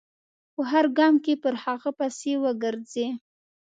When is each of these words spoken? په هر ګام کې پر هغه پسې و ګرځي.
په 0.53 0.61
هر 0.71 0.85
ګام 0.97 1.15
کې 1.23 1.33
پر 1.43 1.53
هغه 1.63 1.89
پسې 1.97 2.33
و 2.43 2.45
ګرځي. 2.63 3.07